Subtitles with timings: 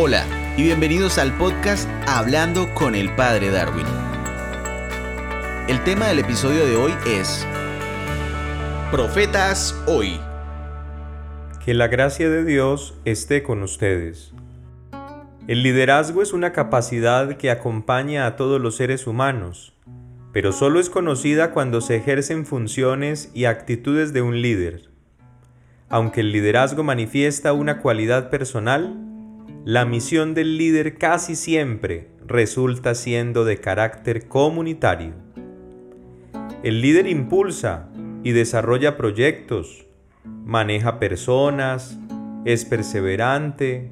[0.00, 0.24] Hola
[0.56, 3.84] y bienvenidos al podcast Hablando con el Padre Darwin.
[5.66, 7.44] El tema del episodio de hoy es
[8.92, 10.20] Profetas hoy.
[11.64, 14.32] Que la gracia de Dios esté con ustedes.
[15.48, 19.74] El liderazgo es una capacidad que acompaña a todos los seres humanos,
[20.32, 24.90] pero solo es conocida cuando se ejercen funciones y actitudes de un líder.
[25.88, 29.07] Aunque el liderazgo manifiesta una cualidad personal,
[29.64, 35.12] la misión del líder casi siempre resulta siendo de carácter comunitario.
[36.62, 37.88] El líder impulsa
[38.22, 39.86] y desarrolla proyectos,
[40.44, 41.98] maneja personas,
[42.44, 43.90] es perseverante,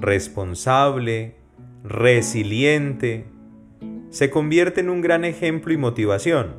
[0.00, 1.36] responsable,
[1.84, 3.26] resiliente,
[4.10, 6.54] se convierte en un gran ejemplo y motivación.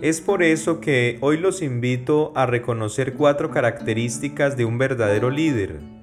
[0.00, 5.93] Es por eso que hoy los invito a reconocer cuatro características de un verdadero líder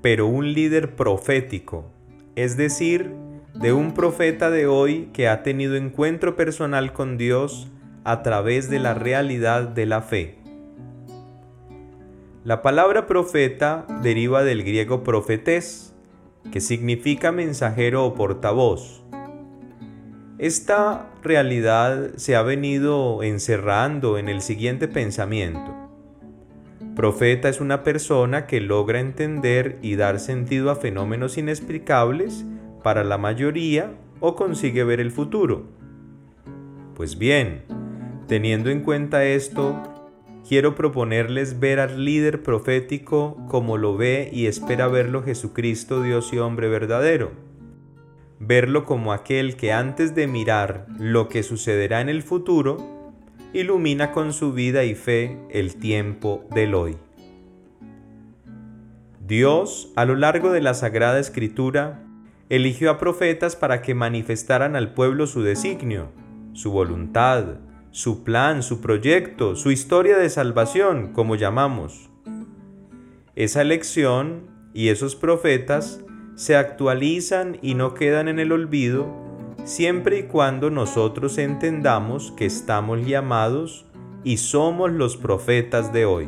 [0.00, 1.90] pero un líder profético,
[2.36, 3.12] es decir,
[3.54, 7.68] de un profeta de hoy que ha tenido encuentro personal con Dios
[8.04, 10.38] a través de la realidad de la fe.
[12.44, 15.94] La palabra profeta deriva del griego profetés,
[16.52, 19.02] que significa mensajero o portavoz.
[20.38, 25.77] Esta realidad se ha venido encerrando en el siguiente pensamiento.
[26.98, 32.44] Profeta es una persona que logra entender y dar sentido a fenómenos inexplicables
[32.82, 35.62] para la mayoría o consigue ver el futuro.
[36.96, 37.62] Pues bien,
[38.26, 39.80] teniendo en cuenta esto,
[40.48, 46.38] quiero proponerles ver al líder profético como lo ve y espera verlo Jesucristo, Dios y
[46.38, 47.30] hombre verdadero.
[48.40, 52.97] Verlo como aquel que antes de mirar lo que sucederá en el futuro,
[53.58, 56.96] ilumina con su vida y fe el tiempo del hoy.
[59.26, 62.04] Dios, a lo largo de la Sagrada Escritura,
[62.48, 66.10] eligió a profetas para que manifestaran al pueblo su designio,
[66.52, 67.56] su voluntad,
[67.90, 72.10] su plan, su proyecto, su historia de salvación, como llamamos.
[73.34, 76.00] Esa elección y esos profetas
[76.36, 79.27] se actualizan y no quedan en el olvido
[79.68, 83.84] siempre y cuando nosotros entendamos que estamos llamados
[84.24, 86.26] y somos los profetas de hoy.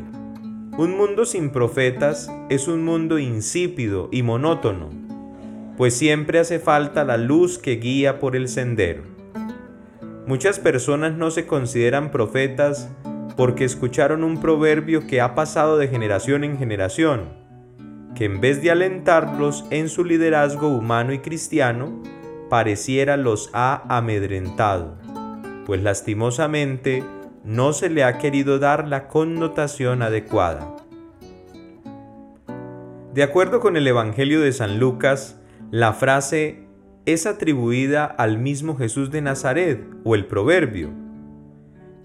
[0.77, 4.91] Un mundo sin profetas es un mundo insípido y monótono,
[5.79, 9.05] pues siempre hace falta la luz que guía por el sendero.
[10.27, 12.91] Muchas personas no se consideran profetas
[13.39, 17.31] porque escucharon un proverbio que ha pasado de generación en generación,
[18.15, 22.03] que en vez de alentarlos en su liderazgo humano y cristiano,
[22.51, 24.99] pareciera los ha amedrentado,
[25.65, 27.03] pues lastimosamente
[27.45, 30.77] no se le ha querido dar la connotación adecuada.
[33.15, 35.41] De acuerdo con el Evangelio de San Lucas,
[35.71, 36.67] la frase
[37.07, 40.91] es atribuida al mismo Jesús de Nazaret o el proverbio.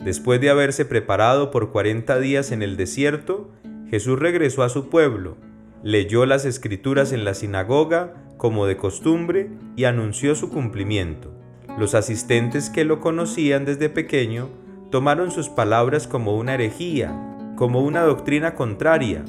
[0.04, 3.52] Después de haberse preparado por 40 días en el desierto,
[3.90, 5.38] Jesús regresó a su pueblo,
[5.84, 11.32] leyó las escrituras en la sinagoga como de costumbre y anunció su cumplimiento.
[11.80, 14.50] Los asistentes que lo conocían desde pequeño
[14.92, 17.12] tomaron sus palabras como una herejía,
[17.56, 19.26] como una doctrina contraria,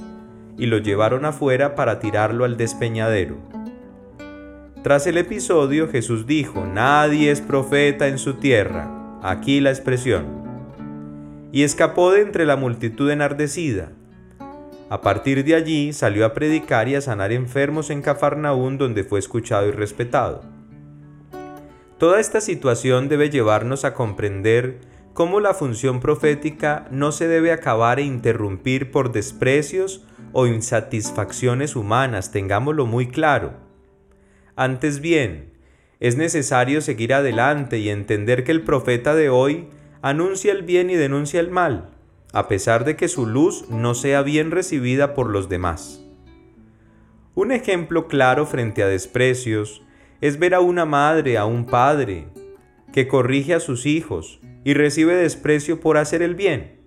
[0.59, 3.37] y lo llevaron afuera para tirarlo al despeñadero.
[4.82, 10.27] Tras el episodio Jesús dijo, nadie es profeta en su tierra, aquí la expresión,
[11.53, 13.93] y escapó de entre la multitud enardecida,
[14.89, 19.19] a partir de allí salió a predicar y a sanar enfermos en Cafarnaún donde fue
[19.19, 20.45] escuchado y respetado.
[21.99, 24.79] Toda esta situación debe llevarnos a comprender
[25.13, 32.31] cómo la función profética no se debe acabar e interrumpir por desprecios o insatisfacciones humanas,
[32.31, 33.55] tengámoslo muy claro.
[34.55, 35.55] Antes bien,
[35.99, 39.69] es necesario seguir adelante y entender que el profeta de hoy
[40.03, 41.96] anuncia el bien y denuncia el mal
[42.37, 46.05] a pesar de que su luz no sea bien recibida por los demás.
[47.34, 49.83] Un ejemplo claro frente a desprecios
[50.21, 52.28] es ver a una madre, a un padre,
[52.93, 56.78] que corrige a sus hijos y recibe desprecio por hacer el bien.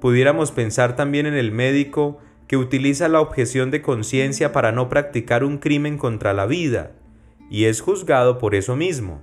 [0.00, 5.44] Pudiéramos pensar también en el médico que utiliza la objeción de conciencia para no practicar
[5.44, 6.90] un crimen contra la vida
[7.52, 9.22] y es juzgado por eso mismo.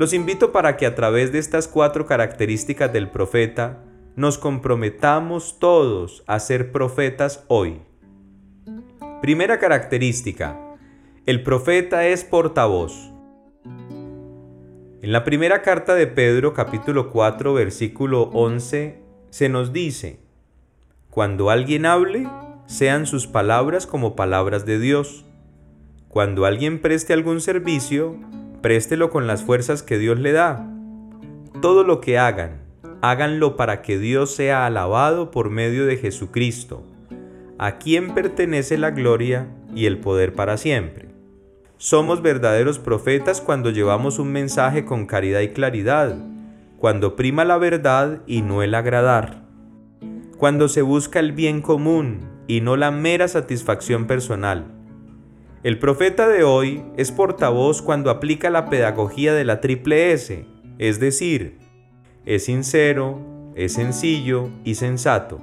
[0.00, 3.84] Los invito para que a través de estas cuatro características del profeta
[4.16, 7.82] nos comprometamos todos a ser profetas hoy.
[9.20, 10.58] Primera característica.
[11.26, 13.12] El profeta es portavoz.
[15.02, 20.20] En la primera carta de Pedro capítulo 4 versículo 11 se nos dice,
[21.10, 22.26] Cuando alguien hable,
[22.64, 25.26] sean sus palabras como palabras de Dios.
[26.08, 28.16] Cuando alguien preste algún servicio,
[28.60, 30.66] préstelo con las fuerzas que Dios le da.
[31.60, 32.60] Todo lo que hagan,
[33.00, 36.84] háganlo para que Dios sea alabado por medio de Jesucristo,
[37.58, 41.08] a quien pertenece la gloria y el poder para siempre.
[41.76, 46.14] Somos verdaderos profetas cuando llevamos un mensaje con caridad y claridad,
[46.78, 49.44] cuando prima la verdad y no el agradar,
[50.36, 54.79] cuando se busca el bien común y no la mera satisfacción personal.
[55.62, 60.46] El profeta de hoy es portavoz cuando aplica la pedagogía de la triple S,
[60.78, 61.58] es decir,
[62.24, 63.20] es sincero,
[63.54, 65.40] es sencillo y sensato.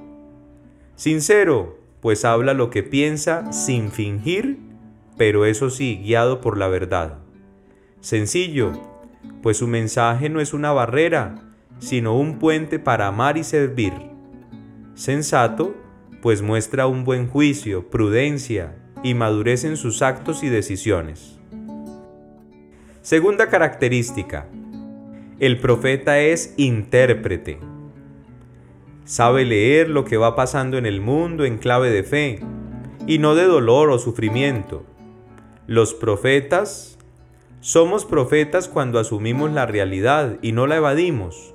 [0.95, 4.67] Sincero, pues habla lo que piensa sin fingir
[5.17, 7.17] pero eso sí, guiado por la verdad.
[7.99, 8.71] Sencillo,
[9.41, 11.35] pues su mensaje no es una barrera,
[11.79, 13.93] sino un puente para amar y servir.
[14.93, 15.75] Sensato,
[16.21, 21.39] pues muestra un buen juicio, prudencia y madurez en sus actos y decisiones.
[23.01, 24.47] Segunda característica.
[25.39, 27.59] El profeta es intérprete.
[29.05, 32.39] Sabe leer lo que va pasando en el mundo en clave de fe,
[33.05, 34.83] y no de dolor o sufrimiento
[35.67, 36.97] los profetas
[37.59, 41.53] somos profetas cuando asumimos la realidad y no la evadimos,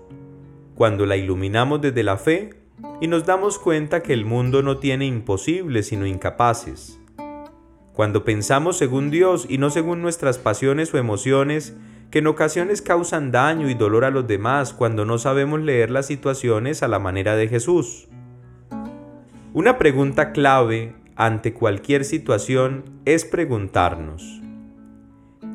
[0.74, 2.50] cuando la iluminamos desde la fe
[3.00, 7.00] y nos damos cuenta que el mundo no tiene imposibles sino incapaces.
[7.92, 11.76] Cuando pensamos según Dios y no según nuestras pasiones o emociones,
[12.10, 16.06] que en ocasiones causan daño y dolor a los demás cuando no sabemos leer las
[16.06, 18.08] situaciones a la manera de Jesús.
[19.54, 24.40] Una pregunta clave ante cualquier situación es preguntarnos,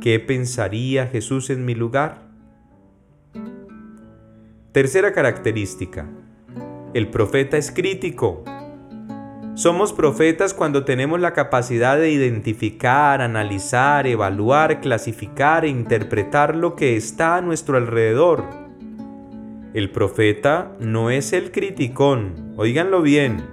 [0.01, 2.28] ¿qué pensaría Jesús en mi lugar?
[4.72, 6.07] Tercera característica,
[6.94, 8.44] el profeta es crítico.
[9.57, 16.95] Somos profetas cuando tenemos la capacidad de identificar, analizar, evaluar, clasificar e interpretar lo que
[16.95, 18.45] está a nuestro alrededor.
[19.74, 23.44] El profeta no es el criticón, oíganlo bien,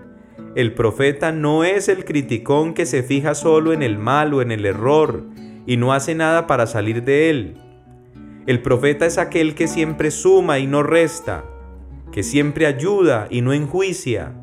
[0.54, 4.52] el profeta no es el criticón que se fija solo en el mal o en
[4.52, 5.24] el error
[5.66, 7.56] y no hace nada para salir de él.
[8.46, 11.44] El profeta es aquel que siempre suma y no resta,
[12.12, 14.34] que siempre ayuda y no enjuicia,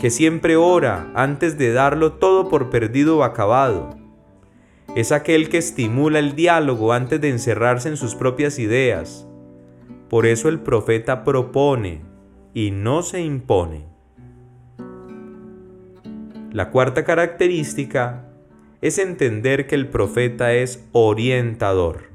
[0.00, 3.98] que siempre ora antes de darlo todo por perdido o acabado.
[4.96, 9.28] Es aquel que estimula el diálogo antes de encerrarse en sus propias ideas.
[10.08, 12.00] Por eso el profeta propone
[12.54, 13.84] y no se impone.
[16.50, 18.24] La cuarta característica
[18.80, 22.08] es entender que el profeta es orientador.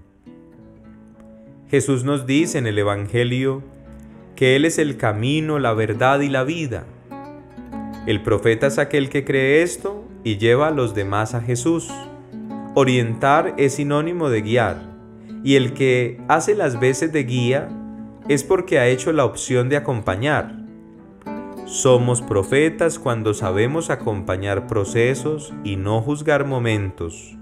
[1.70, 3.62] Jesús nos dice en el Evangelio
[4.36, 6.88] que Él es el camino, la verdad y la vida.
[8.06, 11.90] El profeta es aquel que cree esto y lleva a los demás a Jesús.
[12.76, 14.78] Orientar es sinónimo de guiar,
[15.44, 17.70] y el que hace las veces de guía
[18.28, 20.56] es porque ha hecho la opción de acompañar.
[21.66, 27.36] Somos profetas cuando sabemos acompañar procesos y no juzgar momentos.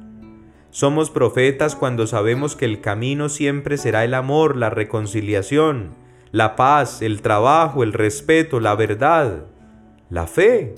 [0.69, 5.92] Somos profetas cuando sabemos que el camino siempre será el amor, la reconciliación,
[6.31, 9.48] la paz, el trabajo, el respeto, la verdad,
[10.13, 10.75] la fe.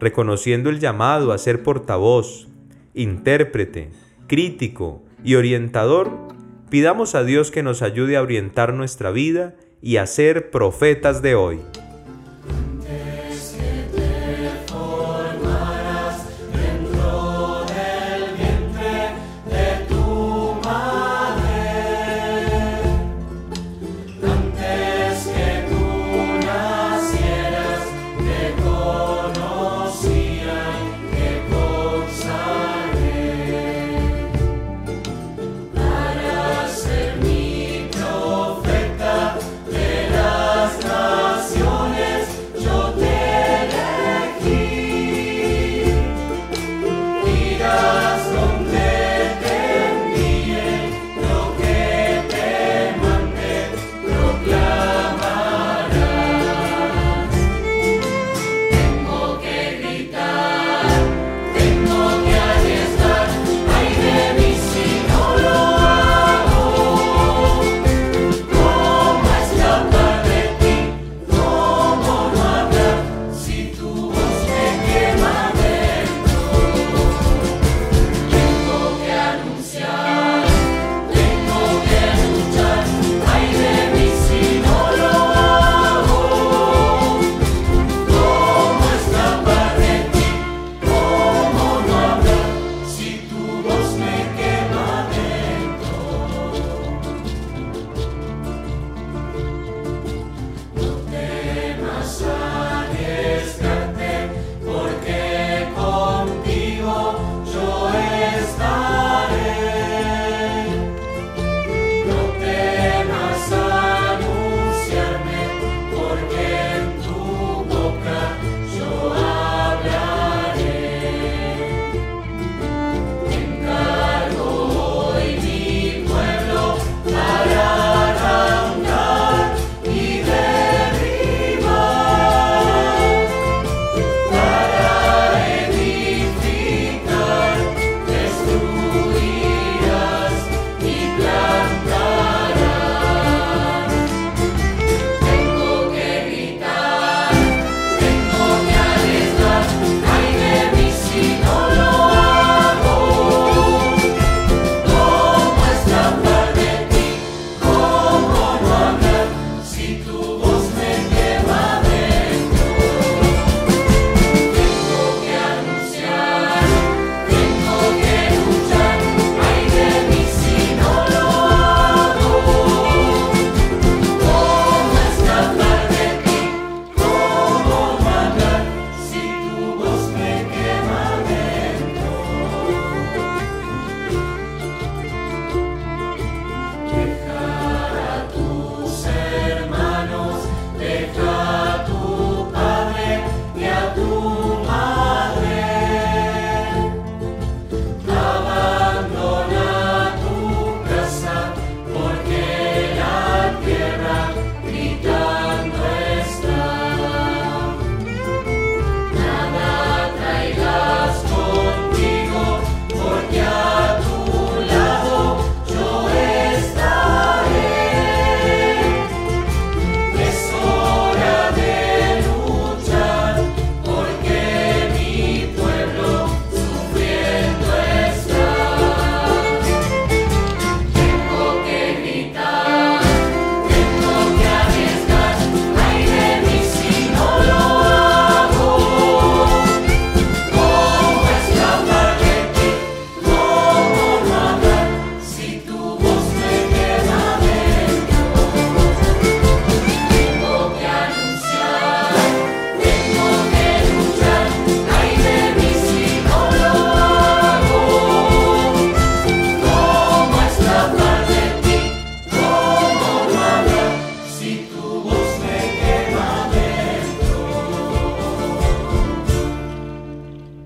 [0.00, 2.48] Reconociendo el llamado a ser portavoz,
[2.94, 3.90] intérprete,
[4.26, 6.10] crítico y orientador,
[6.70, 11.34] pidamos a Dios que nos ayude a orientar nuestra vida y a ser profetas de
[11.34, 11.60] hoy.